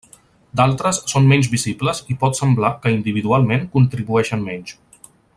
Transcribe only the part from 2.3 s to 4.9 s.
semblar que, individualment, contribueixen menys.